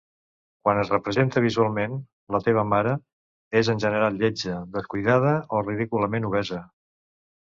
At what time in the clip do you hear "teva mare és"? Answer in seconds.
2.47-3.69